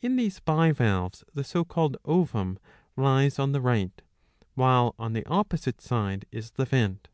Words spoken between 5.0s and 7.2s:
on the opposite side is the vent.